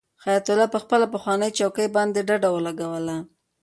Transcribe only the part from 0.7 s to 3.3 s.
په خپله پخوانۍ چوکۍ باندې ډډه ولګوله.